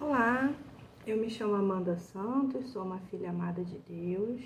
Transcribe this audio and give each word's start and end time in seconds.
Olá, 0.00 0.54
eu 1.04 1.16
me 1.16 1.28
chamo 1.28 1.56
Amanda 1.56 1.96
Santos, 1.98 2.70
sou 2.70 2.84
uma 2.84 3.00
filha 3.10 3.30
amada 3.30 3.64
de 3.64 3.78
Deus. 3.80 4.40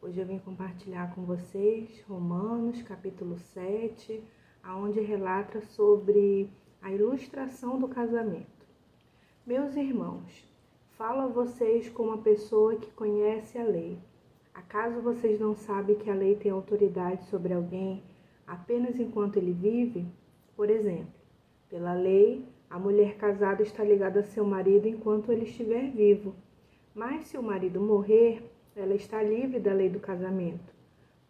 Hoje 0.00 0.20
eu 0.20 0.24
vim 0.24 0.38
compartilhar 0.38 1.12
com 1.12 1.24
vocês 1.24 2.00
Romanos, 2.08 2.80
capítulo 2.82 3.36
7, 3.36 4.22
aonde 4.62 5.00
relata 5.00 5.60
sobre 5.60 6.48
a 6.80 6.92
ilustração 6.92 7.80
do 7.80 7.88
casamento. 7.88 8.64
Meus 9.44 9.74
irmãos, 9.74 10.48
falo 10.92 11.22
a 11.22 11.26
vocês 11.26 11.88
como 11.90 12.10
uma 12.10 12.22
pessoa 12.22 12.76
que 12.76 12.92
conhece 12.92 13.58
a 13.58 13.64
lei. 13.64 13.98
Acaso 14.54 15.02
vocês 15.02 15.40
não 15.40 15.56
sabem 15.56 15.96
que 15.96 16.08
a 16.08 16.14
lei 16.14 16.36
tem 16.36 16.52
autoridade 16.52 17.24
sobre 17.24 17.52
alguém 17.52 18.04
apenas 18.46 19.00
enquanto 19.00 19.36
ele 19.36 19.52
vive? 19.52 20.06
Por 20.54 20.70
exemplo, 20.70 21.12
pela 21.68 21.92
lei, 21.92 22.46
a 22.70 22.78
mulher 22.78 23.16
casada 23.16 23.64
está 23.64 23.82
ligada 23.82 24.20
a 24.20 24.22
seu 24.22 24.44
marido 24.44 24.86
enquanto 24.86 25.32
ele 25.32 25.44
estiver 25.44 25.90
vivo. 25.90 26.36
Mas 26.94 27.26
se 27.26 27.36
o 27.36 27.42
marido 27.42 27.80
morrer, 27.80 28.48
ela 28.76 28.94
está 28.94 29.20
livre 29.20 29.58
da 29.58 29.72
lei 29.72 29.88
do 29.88 29.98
casamento. 29.98 30.72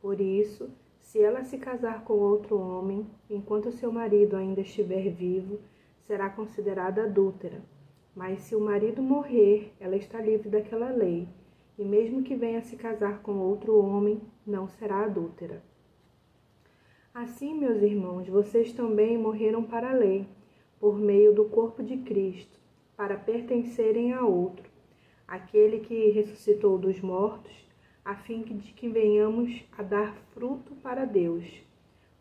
Por 0.02 0.20
isso, 0.20 0.70
se 1.00 1.18
ela 1.18 1.42
se 1.42 1.56
casar 1.56 2.04
com 2.04 2.12
outro 2.12 2.58
homem 2.58 3.06
enquanto 3.28 3.72
seu 3.72 3.90
marido 3.90 4.36
ainda 4.36 4.60
estiver 4.60 5.08
vivo, 5.08 5.58
será 6.02 6.28
considerada 6.28 7.04
adúltera. 7.04 7.62
Mas 8.14 8.40
se 8.40 8.54
o 8.54 8.60
marido 8.60 9.02
morrer, 9.02 9.72
ela 9.80 9.96
está 9.96 10.20
livre 10.20 10.50
daquela 10.50 10.90
lei, 10.90 11.26
e 11.78 11.84
mesmo 11.84 12.22
que 12.22 12.36
venha 12.36 12.60
se 12.60 12.76
casar 12.76 13.22
com 13.22 13.38
outro 13.38 13.78
homem, 13.78 14.20
não 14.46 14.68
será 14.68 15.04
adúltera. 15.04 15.62
Assim, 17.14 17.54
meus 17.54 17.80
irmãos, 17.80 18.28
vocês 18.28 18.74
também 18.74 19.16
morreram 19.16 19.62
para 19.62 19.90
a 19.90 19.94
lei 19.94 20.26
por 20.80 20.98
meio 20.98 21.34
do 21.34 21.44
corpo 21.44 21.82
de 21.82 21.98
Cristo, 21.98 22.58
para 22.96 23.14
pertencerem 23.14 24.14
a 24.14 24.24
outro, 24.24 24.64
aquele 25.28 25.80
que 25.80 26.10
ressuscitou 26.10 26.78
dos 26.78 26.98
mortos, 27.02 27.52
a 28.02 28.14
fim 28.14 28.42
de 28.42 28.72
que 28.72 28.88
venhamos 28.88 29.62
a 29.76 29.82
dar 29.82 30.16
fruto 30.32 30.74
para 30.76 31.04
Deus. 31.04 31.44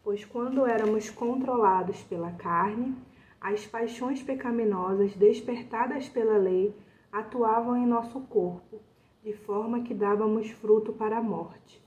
Pois 0.03 0.25
quando 0.25 0.65
éramos 0.65 1.09
controlados 1.09 2.03
pela 2.03 2.33
carne, 2.33 2.95
as 3.39 3.65
paixões 3.65 4.21
pecaminosas 4.21 5.15
despertadas 5.15 6.09
pela 6.09 6.37
lei 6.37 6.75
atuavam 7.09 7.77
em 7.77 7.87
nosso 7.87 8.19
corpo, 8.21 8.81
de 9.23 9.31
forma 9.31 9.83
que 9.83 9.93
dávamos 9.93 10.51
fruto 10.51 10.91
para 10.91 11.17
a 11.17 11.23
morte. 11.23 11.81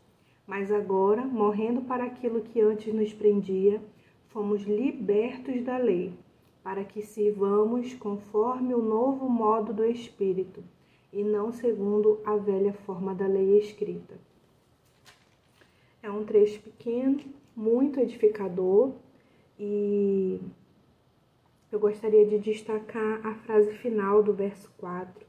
Mas 0.47 0.73
agora, 0.73 1.23
morrendo 1.23 1.83
para 1.83 2.05
aquilo 2.05 2.41
que 2.41 2.63
antes 2.63 2.93
nos 2.95 3.13
prendia, 3.13 3.81
fomos 4.29 4.63
libertos 4.63 5.63
da 5.63 5.77
lei 5.77 6.15
para 6.63 6.85
que 6.85 7.03
sirvamos 7.03 7.95
conforme 7.95 8.75
o 8.75 8.83
novo 8.83 9.29
modo 9.29 9.73
do 9.73 9.85
Espírito, 9.85 10.63
e 11.13 11.23
não 11.23 11.53
segundo 11.53 12.21
a 12.25 12.37
velha 12.37 12.73
forma 12.73 13.15
da 13.15 13.27
lei 13.27 13.59
escrita. 13.59 14.15
É 16.03 16.11
um 16.11 16.25
trecho 16.25 16.61
pequeno, 16.61 17.21
muito 17.55 18.01
edificador, 18.01 18.93
e 19.59 20.41
eu 21.71 21.79
gostaria 21.79 22.27
de 22.27 22.39
destacar 22.39 23.27
a 23.27 23.35
frase 23.35 23.73
final 23.79 24.23
do 24.23 24.33
verso 24.33 24.71
4. 24.79 25.27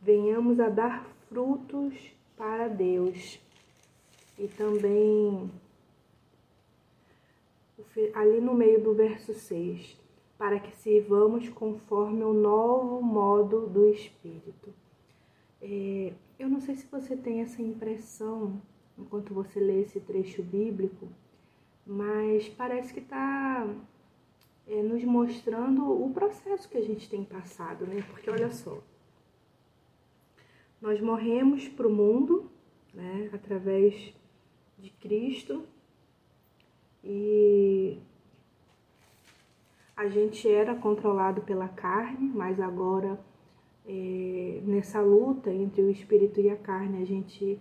Venhamos 0.00 0.60
a 0.60 0.68
dar 0.68 1.06
frutos 1.28 1.94
para 2.36 2.68
Deus. 2.68 3.40
E 4.38 4.48
também 4.48 5.50
ali 8.14 8.40
no 8.40 8.52
meio 8.52 8.82
do 8.82 8.92
verso 8.92 9.32
6 9.32 10.03
para 10.44 10.60
que 10.60 10.76
sirvamos 10.76 11.48
conforme 11.48 12.22
o 12.22 12.34
novo 12.34 13.00
modo 13.00 13.66
do 13.66 13.88
Espírito. 13.88 14.74
É, 15.62 16.12
eu 16.38 16.50
não 16.50 16.60
sei 16.60 16.74
se 16.74 16.86
você 16.86 17.16
tem 17.16 17.40
essa 17.40 17.62
impressão 17.62 18.60
enquanto 18.98 19.32
você 19.32 19.58
lê 19.58 19.80
esse 19.80 19.98
trecho 20.00 20.42
bíblico, 20.42 21.08
mas 21.86 22.46
parece 22.46 22.92
que 22.92 23.00
está 23.00 23.66
é, 24.66 24.82
nos 24.82 25.02
mostrando 25.02 25.90
o 25.90 26.12
processo 26.12 26.68
que 26.68 26.76
a 26.76 26.84
gente 26.84 27.08
tem 27.08 27.24
passado, 27.24 27.86
né? 27.86 28.04
Porque 28.10 28.28
olha 28.28 28.50
só, 28.50 28.82
nós 30.78 31.00
morremos 31.00 31.66
para 31.68 31.88
o 31.88 31.90
mundo, 31.90 32.50
né? 32.92 33.30
Através 33.32 34.12
de 34.78 34.90
Cristo 34.90 35.64
e 37.02 37.53
a 40.04 40.08
gente 40.08 40.46
era 40.46 40.74
controlado 40.74 41.40
pela 41.40 41.66
carne, 41.66 42.30
mas 42.34 42.60
agora 42.60 43.18
é, 43.86 44.60
nessa 44.62 45.00
luta 45.00 45.50
entre 45.50 45.80
o 45.80 45.90
espírito 45.90 46.40
e 46.40 46.50
a 46.50 46.56
carne, 46.56 47.02
a 47.02 47.06
gente 47.06 47.58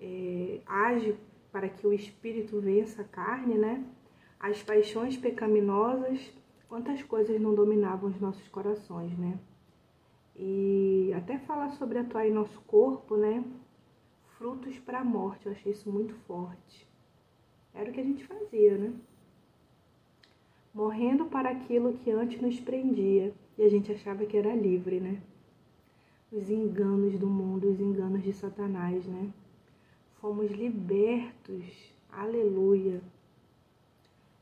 é, 0.00 0.60
age 0.66 1.16
para 1.52 1.68
que 1.68 1.86
o 1.86 1.92
espírito 1.92 2.60
vença 2.60 3.02
a 3.02 3.04
carne, 3.04 3.54
né? 3.54 3.84
As 4.40 4.62
paixões 4.64 5.16
pecaminosas, 5.16 6.32
quantas 6.68 7.00
coisas 7.04 7.40
não 7.40 7.54
dominavam 7.54 8.10
os 8.10 8.20
nossos 8.20 8.48
corações, 8.48 9.16
né? 9.16 9.38
E 10.34 11.12
até 11.16 11.38
falar 11.38 11.70
sobre 11.70 11.98
atuar 11.98 12.26
em 12.26 12.32
nosso 12.32 12.60
corpo, 12.62 13.16
né? 13.16 13.44
Frutos 14.36 14.76
para 14.80 14.98
a 14.98 15.04
morte, 15.04 15.46
eu 15.46 15.52
achei 15.52 15.70
isso 15.70 15.88
muito 15.88 16.14
forte. 16.26 16.88
Era 17.72 17.90
o 17.90 17.92
que 17.92 18.00
a 18.00 18.04
gente 18.04 18.26
fazia, 18.26 18.76
né? 18.76 18.92
Morrendo 20.74 21.26
para 21.26 21.50
aquilo 21.50 21.94
que 21.98 22.10
antes 22.10 22.40
nos 22.40 22.58
prendia 22.58 23.32
e 23.56 23.62
a 23.62 23.68
gente 23.68 23.92
achava 23.92 24.26
que 24.26 24.36
era 24.36 24.54
livre, 24.54 24.98
né? 24.98 25.22
Os 26.32 26.50
enganos 26.50 27.16
do 27.16 27.28
mundo, 27.28 27.70
os 27.70 27.80
enganos 27.80 28.24
de 28.24 28.32
Satanás, 28.32 29.06
né? 29.06 29.32
Fomos 30.20 30.50
libertos, 30.50 31.64
aleluia. 32.10 33.00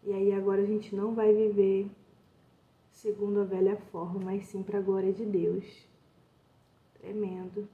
E 0.03 0.13
aí 0.13 0.33
agora 0.33 0.63
a 0.63 0.67
gente 0.67 0.97
não 0.97 1.15
vai 1.15 1.35
viver 1.35 1.87
segundo 2.91 3.41
a 3.41 3.45
velha 3.45 3.77
forma, 3.77 4.21
mas 4.21 4.47
sim 4.47 4.63
para 4.63 4.79
a 4.79 4.83
glória 4.83 5.13
de 5.13 5.27
Deus. 5.27 5.87
Tremendo. 7.01 7.69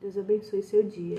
Deus 0.00 0.16
abençoe 0.16 0.62
seu 0.62 0.82
dia. 0.82 1.18